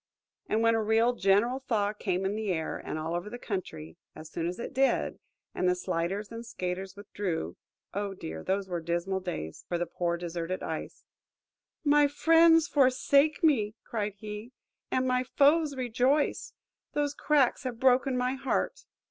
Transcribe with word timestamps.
And 0.49 0.63
when 0.63 0.73
a 0.73 0.81
real 0.81 1.13
general 1.13 1.59
thaw 1.59 1.93
came 1.93 2.25
in 2.25 2.35
the 2.35 2.51
air, 2.51 2.75
and 2.75 2.97
all 2.97 3.13
over 3.13 3.29
the 3.29 3.37
country, 3.37 3.97
as 4.15 4.29
it 4.29 4.31
soon 4.57 4.73
did, 4.73 5.19
and 5.53 5.69
the 5.69 5.75
sliders 5.75 6.31
and 6.31 6.43
skaters 6.43 6.95
withdrew–oh, 6.95 8.13
dear, 8.15 8.43
those 8.43 8.67
were 8.67 8.79
dismal 8.81 9.19
days 9.19 9.63
for 9.69 9.77
the 9.77 9.85
poor 9.85 10.17
deserted 10.17 10.63
Ice!–"My 10.63 12.07
friends 12.07 12.67
forsake 12.67 13.43
me," 13.43 13.75
cried 13.83 14.15
he, 14.15 14.53
"and 14.89 15.07
my 15.07 15.23
foes 15.23 15.75
rejoice! 15.75 16.53
Those 16.93 17.13
cracks 17.13 17.61
have 17.61 17.79
broken 17.79 18.17
my 18.17 18.33
heart! 18.33 18.85